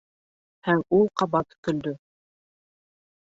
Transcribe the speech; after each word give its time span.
Һәм 0.67 0.79
ул 0.99 1.03
ҡабат 1.21 1.53
көлдө. 1.67 1.93